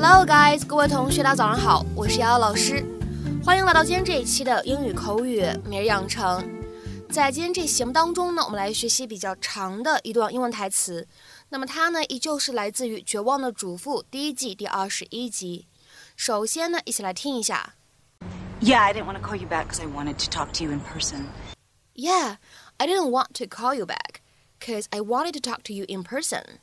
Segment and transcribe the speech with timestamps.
[0.00, 2.84] Hello, guys，各位同学，大家早上好，我是瑶瑶老师，
[3.42, 6.44] 欢迎来到今天这一期的英语口语每日养成。
[7.18, 11.04] 在今天这节目当中呢，我们来学习比较长的一段英文台词。
[11.48, 15.66] 那么它呢，依旧是来自于《绝望的主妇》第一季第二十一集。
[16.14, 17.74] 首先呢，一起来听一下。
[18.60, 20.78] Yeah, I didn't want to call you back because I wanted to talk to you in
[20.78, 21.30] person.
[21.92, 22.36] Yeah,
[22.78, 24.20] I didn't want to call you back
[24.60, 26.60] because I wanted to talk to you in person.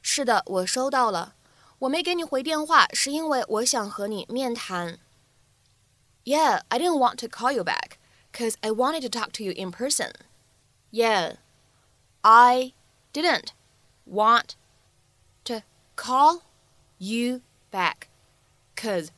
[0.00, 1.34] 是的，我收到了。
[1.80, 4.98] 我没给你回电话，是因为我想和你面谈。
[6.24, 7.87] Yeah, I didn't want to call you back.
[8.38, 10.12] because I wanted to talk to you in person.
[10.92, 11.32] Yeah,
[12.22, 12.72] I
[13.12, 13.52] didn't
[14.06, 14.54] want
[15.44, 15.64] to
[15.96, 16.44] call
[17.00, 17.40] you
[17.72, 18.06] back
[18.76, 19.10] because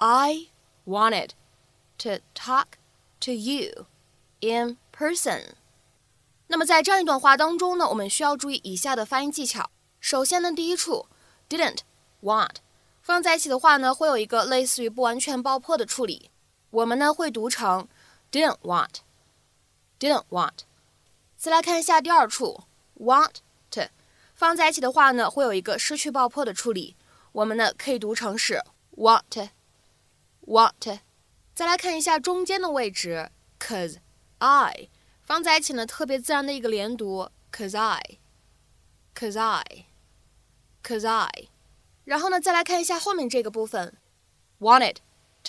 [0.00, 0.46] I
[0.86, 1.34] wanted
[1.98, 2.78] to talk
[3.20, 3.84] to you
[4.40, 5.56] in person.
[6.46, 9.68] 那么在这样一段话当中呢，我们需要注意以下的发音技巧。
[10.00, 11.06] 首先呢，第一处
[11.50, 11.80] didn't
[12.22, 12.56] want
[13.02, 16.30] 放在一起的话呢，会有一个类似于不完全爆破的处理，
[16.70, 17.86] 我们呢会读成。
[18.30, 19.00] Didn't want,
[19.98, 20.64] didn't want。
[21.38, 22.64] 再来看一下第二处
[23.00, 23.36] ，want
[23.70, 23.82] to
[24.34, 26.94] 放在一起的话呢，会有一个失去爆破的处理，
[27.32, 28.62] 我们呢可以读成是
[28.96, 29.48] want,
[30.46, 31.00] want。
[31.54, 33.96] 再来看一下中间的位置，cause
[34.38, 34.88] I
[35.24, 38.00] 放在一起呢，特别自然的一个连读，cause I,
[39.16, 39.86] cause I,
[40.84, 41.30] cause I。
[42.04, 43.94] 然后呢，再来看一下后面这个部分
[44.60, 45.02] ，want e d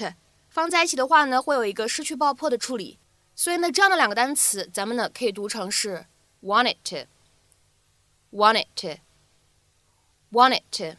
[0.06, 0.16] to。
[0.50, 2.98] 放在一起的话呢，会有一个失去爆破的处理，
[3.36, 6.08] 所以呢，这样的两个单词，咱们呢可以读成是
[6.42, 10.98] want it，want it，want it。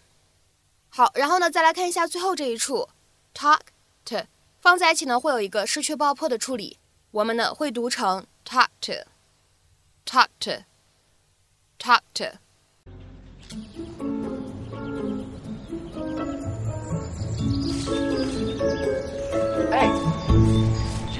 [0.89, 2.89] 好，然后呢，再来看一下最后这一处
[3.35, 3.61] talk
[4.05, 4.23] to，
[4.61, 6.79] 放在一起呢会有一个失去爆破的处理，
[7.11, 12.39] 我们呢会读成 talk to，talk to，talk to。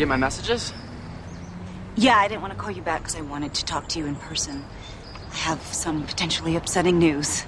[0.01, 0.73] get my messages?
[1.95, 4.07] Yeah, I didn't want to call you back because I wanted to talk to you
[4.07, 4.65] in person.
[5.31, 7.45] I have some potentially upsetting news.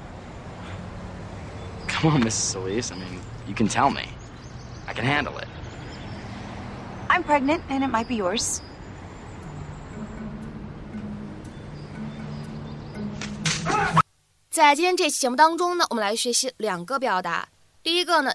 [1.89, 2.57] Come on, Mrs.
[2.57, 2.93] Elise.
[2.93, 4.05] I mean, you can tell me.
[4.87, 5.49] I can handle it.
[7.09, 8.61] I'm pregnant, and it might be yours.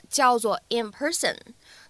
[0.69, 1.37] in person，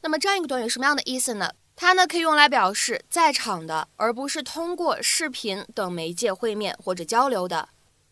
[0.02, 1.50] 那么这样一个短语什么样的意思呢？
[1.78, 7.70] 它呢可以用来表示在场的，而不是通过视频等媒介会面或者交流的。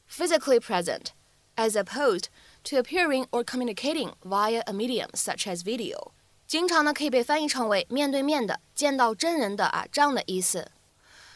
[0.08, 1.08] Physically present,
[1.58, 2.26] as opposed
[2.66, 6.12] to appearing or communicating via a medium such as video，
[6.46, 10.70] 经常呢可以被翻译成为面对面的、见到真人的啊这样的意思。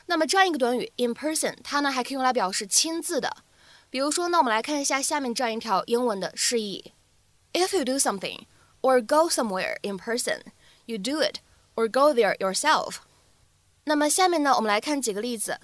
[0.05, 3.37] 那么这样一个短语 in person，它呢还可以用来表示亲自的。
[3.89, 6.93] 比如说，那我们来看一下下面这样一条英文的释义
[7.53, 8.41] ：If you do something
[8.81, 10.41] or go somewhere in person,
[10.85, 11.37] you do it
[11.79, 12.97] or go there yourself。
[13.85, 15.57] 那么下面呢，我们来看几个例子。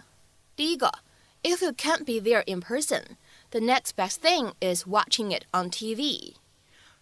[0.56, 0.90] 第一个
[1.44, 3.18] ，If you can't be there in person,
[3.52, 6.36] the next best thing is watching it on TV。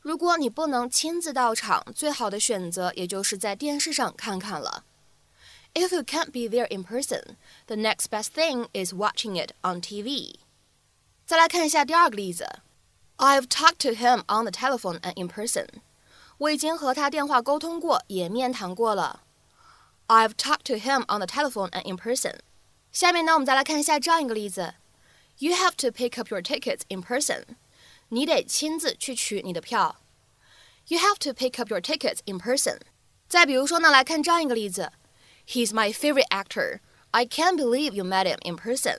[0.01, 4.83] 如果你不能亲自到场，最好的选择也就是在电视上看看了。
[5.75, 7.35] If you can't be there in person,
[7.67, 10.37] the next best thing is watching it on TV。
[11.27, 12.59] 再来看一下第二个例子。
[13.17, 15.67] I've talked to him on the telephone and in person。
[16.39, 19.21] 我已经和他电话沟通过，也面谈过了。
[20.07, 22.39] I've talked to him on the telephone and in person。
[22.91, 24.73] 下面呢，我们再来看一下这样一个例子。
[25.37, 27.43] You have to pick up your tickets in person。
[28.09, 29.97] 你得亲自去取你的票。
[30.87, 32.79] You have to pick up your tickets in person。
[33.27, 34.91] 再比如说呢，来看这样一个例子。
[35.47, 36.79] He's my favorite actor.
[37.11, 38.97] I can't believe you met him in person。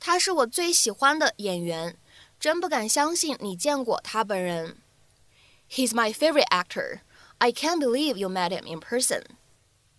[0.00, 1.96] 他是我最喜欢的演员，
[2.40, 4.76] 真不敢相信你见过他本人。
[5.68, 7.02] He's my favorite actor.
[7.40, 9.22] I can't believe you met him in person.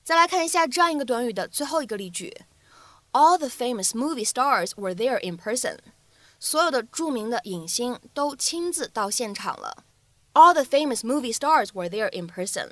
[0.03, 2.33] 再来看一下这样一个短语的最后一个例句
[3.11, 5.79] All the famous movie stars were there in person.
[6.39, 9.83] 所有的著名的影星都亲自到现场了
[10.33, 12.69] All the famous movie stars were there in person.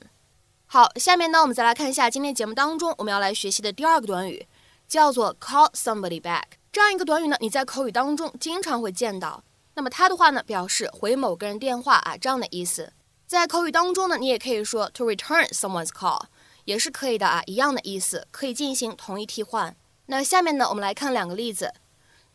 [0.65, 4.47] 好，下面呢，我们再来看一下今天节目当中我们要来学习的第二个短语，
[4.87, 6.43] 叫做 call somebody back.
[6.71, 9.43] 这样一个短语呢，你在口语当中经常会见到。
[9.77, 12.93] 那么它的话呢，表示回某个人电话啊这样的意思。
[13.27, 16.25] 在口语当中呢，你也可以说 to return someone's call，
[16.65, 19.75] 也是可以的啊，一样的意思，可以进行同义替换。
[20.05, 21.73] 那下面呢，我们来看两个例子。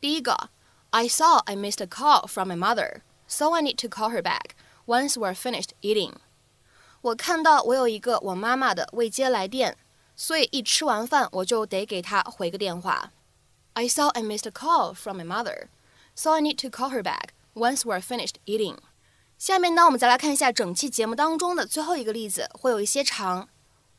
[0.00, 0.50] 第一个
[0.90, 4.56] ，I saw I missed a call from my mother, so I need to call her back
[4.84, 6.14] once we're finished eating。
[7.02, 9.76] 我看到我有一个我妈妈的未接来电，
[10.16, 13.12] 所以一吃完饭我就得给她回个电话。
[13.75, 15.69] I saw I missed a call from my mother,
[16.16, 18.76] so I need to call her back once we're finished eating。
[19.40, 23.48] 下面呢，我们再来看一下整期节目当中的最后一个例子，会有一些长。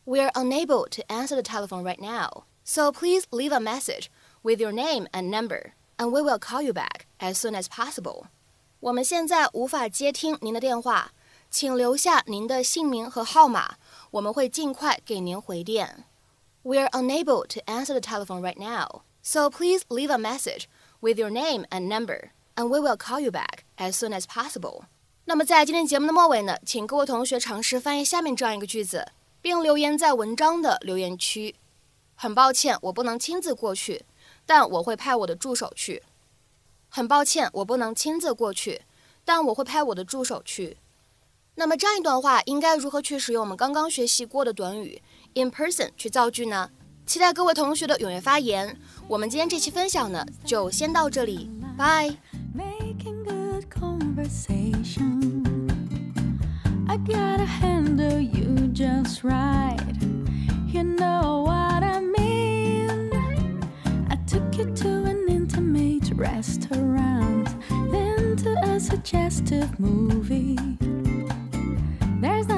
[0.03, 4.09] We are unable to answer the telephone right now, so please leave a message
[4.43, 8.25] with your name and number, and we will call you back as soon as possible.
[8.81, 11.11] 我们现在无法接听您的电话，
[11.49, 13.77] 请留下您的姓名和号码，
[14.11, 16.03] 我们会尽快给您回电。
[16.61, 20.65] We are unable to answer the telephone right now, so please leave a message
[20.99, 24.83] with your name and number, and we will call you back as soon as possible.
[25.25, 29.07] 那么在今天节目的末尾呢，请各位同学尝试翻译下面这样一个句子，
[29.41, 31.55] 并留言在文章的留言区。
[32.15, 34.05] 很抱歉我不能亲自过去，
[34.45, 36.01] 但我会派我的助手去。
[36.89, 38.81] 很抱歉我不能亲自过去，
[39.23, 40.77] 但我会派我的助手去。
[41.55, 45.01] 那么这样一段话应该如何去使用我们刚刚学习过的短语
[45.35, 46.71] in person 去造句呢？
[47.05, 48.77] 期待各位同学的踊跃发言。
[49.07, 52.17] 我们今天这期分享呢就先到这里，拜。
[56.87, 59.77] I gotta handle you just right.
[60.67, 62.89] You know what I mean.
[64.09, 67.49] I took you to an intimate restaurant,
[67.91, 70.57] then to a suggestive movie.
[72.21, 72.50] There's